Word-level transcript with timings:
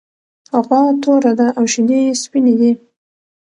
غوا 0.65 0.81
توره 1.03 1.33
ده 1.39 1.47
او 1.57 1.63
شیدې 1.73 1.99
یې 2.05 2.13
سپینې 2.23 2.53
دي. 2.59 2.71